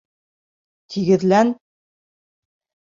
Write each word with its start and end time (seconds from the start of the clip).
—Тигеҙлән! 0.95 1.55